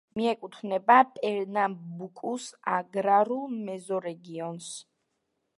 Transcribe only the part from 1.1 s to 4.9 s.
პერნამბუკუს აგრარულ მეზორეგიონს.